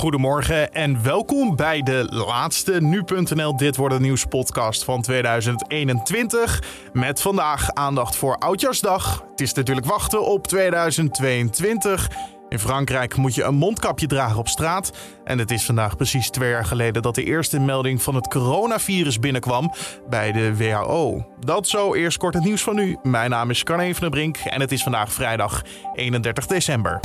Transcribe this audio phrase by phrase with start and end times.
[0.00, 6.62] Goedemorgen en welkom bij de laatste Nu.nl Dit Wordt Het Nieuws podcast van 2021.
[6.92, 9.24] Met vandaag aandacht voor Oudjaarsdag.
[9.30, 12.10] Het is natuurlijk wachten op 2022.
[12.48, 14.92] In Frankrijk moet je een mondkapje dragen op straat.
[15.24, 19.18] En het is vandaag precies twee jaar geleden dat de eerste melding van het coronavirus
[19.18, 19.72] binnenkwam
[20.08, 21.26] bij de WHO.
[21.40, 22.96] Dat zo eerst kort het nieuws van nu.
[23.02, 25.62] Mijn naam is Carne van Brink en het is vandaag vrijdag
[25.94, 27.00] 31 december.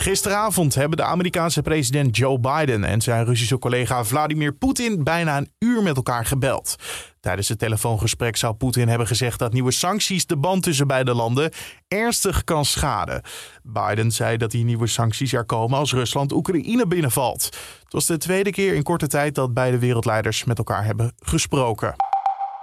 [0.00, 5.50] Gisteravond hebben de Amerikaanse president Joe Biden en zijn Russische collega Vladimir Poetin bijna een
[5.58, 6.76] uur met elkaar gebeld.
[7.20, 11.52] Tijdens het telefoongesprek zou Poetin hebben gezegd dat nieuwe sancties de band tussen beide landen
[11.88, 13.22] ernstig kan schaden.
[13.62, 17.44] Biden zei dat die nieuwe sancties er komen als Rusland Oekraïne binnenvalt.
[17.82, 21.94] Het was de tweede keer in korte tijd dat beide wereldleiders met elkaar hebben gesproken.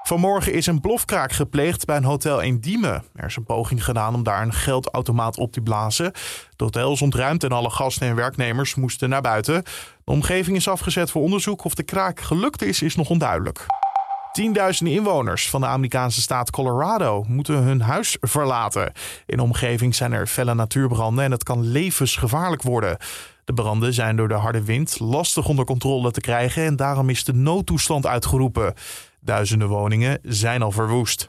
[0.08, 3.04] Vanmorgen is een plofkraak gepleegd bij een hotel in Diemen.
[3.16, 6.06] Er is een poging gedaan om daar een geldautomaat op te blazen.
[6.06, 9.64] Het hotel is ontruimd en alle gasten en werknemers moesten naar buiten.
[10.04, 11.64] De omgeving is afgezet voor onderzoek.
[11.64, 13.66] Of de kraak gelukt is, is nog onduidelijk.
[14.32, 18.92] Tienduizenden inwoners van de Amerikaanse staat Colorado moeten hun huis verlaten.
[19.26, 22.98] In de omgeving zijn er felle natuurbranden en het kan levensgevaarlijk worden.
[23.46, 27.24] De branden zijn door de harde wind lastig onder controle te krijgen en daarom is
[27.24, 28.74] de noodtoestand uitgeroepen.
[29.26, 31.24] Duizenden woningen zijn al verwoest.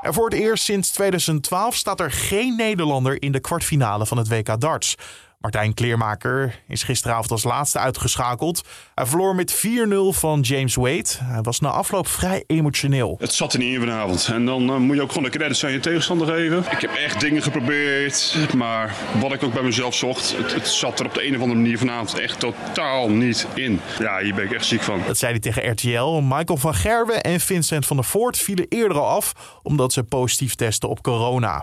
[0.00, 4.28] En voor het eerst sinds 2012 staat er geen Nederlander in de kwartfinale van het
[4.28, 4.94] WK darts.
[5.42, 8.64] Martijn Kleermaker is gisteravond als laatste uitgeschakeld.
[8.94, 9.68] Hij verloor met 4-0
[10.08, 11.08] van James Wade.
[11.18, 13.16] Hij was na afloop vrij emotioneel.
[13.20, 14.28] Het zat er niet in vanavond.
[14.32, 16.58] En dan uh, moet je ook gewoon de credits aan je tegenstander geven.
[16.58, 18.36] Ik heb echt dingen geprobeerd.
[18.56, 21.40] Maar wat ik ook bij mezelf zocht, het, het, zat er op de een of
[21.40, 23.80] andere manier vanavond echt totaal niet in.
[23.98, 25.00] Ja, hier ben ik echt ziek van.
[25.06, 26.20] Dat zei hij tegen RTL.
[26.22, 29.32] Michael van Gerwen en Vincent van der Voort vielen eerder al af
[29.62, 31.62] omdat ze positief testen op corona.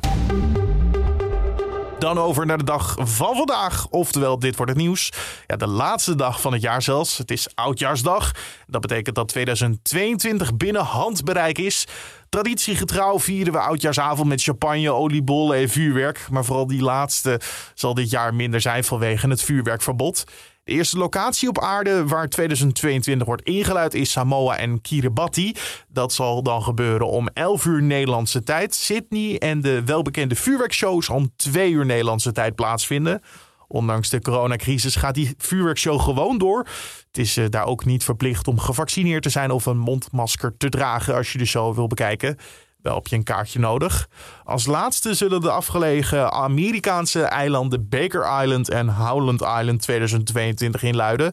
[2.00, 3.88] Dan over naar de dag van vandaag.
[3.90, 5.12] Oftewel, dit wordt het nieuws.
[5.48, 7.18] Ja, de laatste dag van het jaar zelfs.
[7.18, 8.32] Het is Oudjaarsdag.
[8.68, 11.88] Dat betekent dat 2022 binnen handbereik is.
[12.30, 16.28] Traditiegetrouw vieren we Oudjaarsavond met champagne, oliebollen en vuurwerk.
[16.30, 17.42] Maar vooral die laatste
[17.74, 20.24] zal dit jaar minder zijn vanwege het vuurwerkverbod.
[20.70, 25.56] De eerste locatie op aarde waar 2022 wordt ingeluid is Samoa en Kiribati.
[25.88, 28.76] Dat zal dan gebeuren om 11 uur Nederlandse tijd.
[28.76, 33.22] Sydney en de welbekende vuurwerkshows om 2 uur Nederlandse tijd plaatsvinden.
[33.68, 36.68] Ondanks de coronacrisis gaat die vuurwerkshow gewoon door.
[37.08, 40.70] Het is uh, daar ook niet verplicht om gevaccineerd te zijn of een mondmasker te
[40.70, 42.38] dragen als je de show wil bekijken.
[42.82, 44.10] Wel heb je een kaartje nodig.
[44.44, 51.32] Als laatste zullen de afgelegen Amerikaanse eilanden Baker Island en Howland Island 2022 inluiden.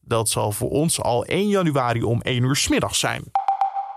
[0.00, 3.22] Dat zal voor ons al 1 januari om 1 uur middags zijn.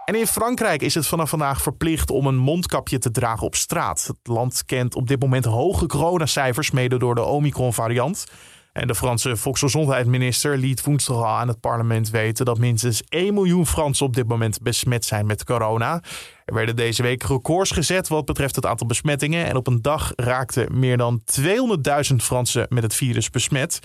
[0.05, 4.03] En in Frankrijk is het vanaf vandaag verplicht om een mondkapje te dragen op straat.
[4.07, 8.25] Het land kent op dit moment hoge coronacijfers, mede door de Omicron-variant.
[8.73, 13.67] En de Franse volksgezondheidsminister liet woensdag al aan het parlement weten dat minstens 1 miljoen
[13.67, 16.01] Fransen op dit moment besmet zijn met corona.
[16.45, 19.45] Er werden deze week records gezet wat betreft het aantal besmettingen.
[19.45, 23.79] En op een dag raakten meer dan 200.000 Fransen met het virus besmet.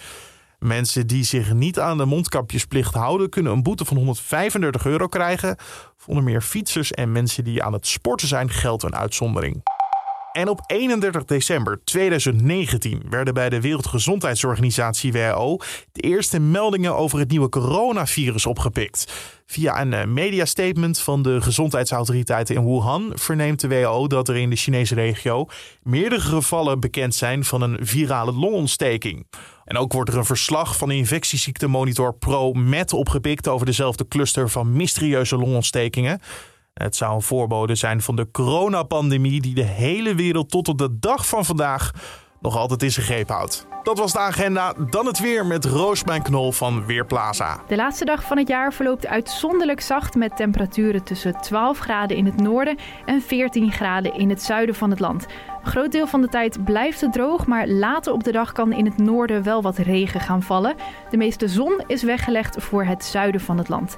[0.58, 5.56] Mensen die zich niet aan de mondkapjesplicht houden, kunnen een boete van 135 euro krijgen.
[6.06, 9.62] Onder meer fietsers en mensen die aan het sporten zijn, geldt een uitzondering.
[10.36, 15.58] En op 31 december 2019 werden bij de Wereldgezondheidsorganisatie WHO
[15.92, 19.12] de eerste meldingen over het nieuwe coronavirus opgepikt.
[19.46, 24.56] Via een mediastatement van de gezondheidsautoriteiten in Wuhan verneemt de WHO dat er in de
[24.56, 25.46] Chinese regio
[25.82, 29.26] meerdere gevallen bekend zijn van een virale longontsteking.
[29.64, 34.72] En ook wordt er een verslag van de infectieziektemonitor ProMed opgepikt over dezelfde cluster van
[34.72, 36.20] mysterieuze longontstekingen.
[36.82, 40.98] Het zou een voorbode zijn van de coronapandemie die de hele wereld tot op de
[40.98, 41.90] dag van vandaag
[42.40, 43.66] nog altijd in zijn greep houdt.
[43.82, 44.74] Dat was de agenda.
[44.90, 47.60] Dan het weer met Roosmijn Knol van Weerplaza.
[47.68, 52.26] De laatste dag van het jaar verloopt uitzonderlijk zacht met temperaturen tussen 12 graden in
[52.26, 55.26] het noorden en 14 graden in het zuiden van het land.
[55.62, 58.72] Een groot deel van de tijd blijft het droog, maar later op de dag kan
[58.72, 60.74] in het noorden wel wat regen gaan vallen.
[61.10, 63.96] De meeste zon is weggelegd voor het zuiden van het land.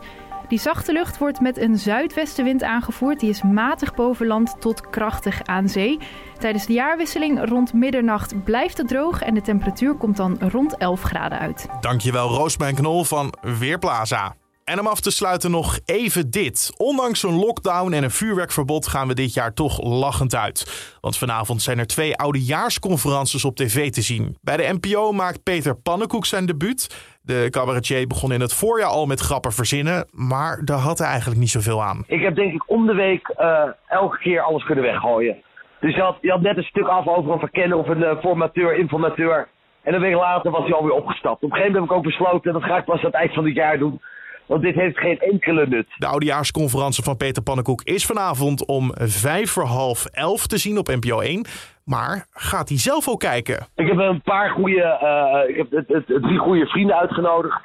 [0.49, 3.21] Die zachte lucht wordt met een zuidwestenwind aangevoerd.
[3.21, 5.99] Die is matig boven land tot krachtig aan zee.
[6.39, 11.03] Tijdens de jaarwisseling rond middernacht blijft het droog en de temperatuur komt dan rond 11
[11.03, 11.67] graden uit.
[11.81, 14.35] Dankjewel Roosmijn Knol van Weerplaza.
[14.69, 16.75] En om af te sluiten nog even dit.
[16.77, 20.59] Ondanks een lockdown en een vuurwerkverbod gaan we dit jaar toch lachend uit.
[21.01, 24.37] Want vanavond zijn er twee oudejaarsconferences op tv te zien.
[24.43, 26.83] Bij de NPO maakt Peter Pannenkoek zijn debuut.
[27.23, 31.41] De cabaretier begon in het voorjaar al met grappen verzinnen, maar daar had hij eigenlijk
[31.41, 32.05] niet zoveel aan.
[32.07, 35.37] Ik heb denk ik om de week uh, elke keer alles kunnen weggooien.
[35.81, 36.01] Dus je
[36.31, 39.49] had, net een stuk af over een verkennen of een uh, formateur, informateur.
[39.83, 41.43] En een week later was hij alweer opgestapt.
[41.43, 43.35] Op een gegeven moment heb ik ook besloten, dat ga ik pas aan het eind
[43.35, 44.01] van het jaar doen.
[44.49, 45.87] Want dit heeft geen enkele nut.
[45.97, 50.87] De oudejaarsconferentie van Peter Pannenkoek is vanavond om vijf voor half elf te zien op
[50.87, 51.47] NPO 1.
[51.85, 53.67] Maar gaat hij zelf ook kijken?
[53.77, 57.61] Ik heb een paar goede, uh, ik heb het, het, het, drie goede vrienden uitgenodigd.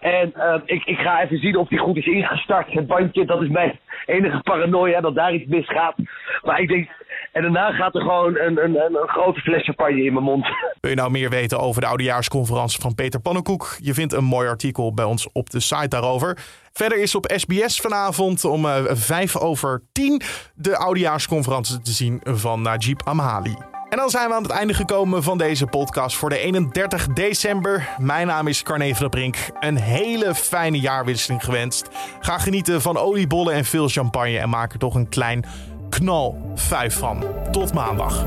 [0.00, 2.72] En uh, ik, ik ga even zien of die goed is ingestart.
[2.72, 5.94] Het bandje, dat is mijn enige paranoia dat daar iets misgaat.
[6.42, 6.88] Maar ik denk,
[7.32, 10.46] en daarna gaat er gewoon een, een, een, grote fles champagne in mijn mond.
[10.84, 13.76] Wil je nou meer weten over de oudejaarsconferentie van Peter Pannenkoek?
[13.80, 16.38] Je vindt een mooi artikel bij ons op de site daarover.
[16.72, 20.22] Verder is op SBS vanavond om uh, vijf over tien
[20.54, 23.56] de oudejaarsconferentie te zien van Najib Amhali.
[23.88, 27.88] En dan zijn we aan het einde gekomen van deze podcast voor de 31 december.
[27.98, 29.36] Mijn naam is Carne van der Brink.
[29.60, 31.88] Een hele fijne jaarwisseling gewenst.
[32.20, 35.44] Ga genieten van oliebollen en veel champagne en maak er toch een klein
[35.88, 37.24] knal 5 van.
[37.50, 38.26] Tot maandag.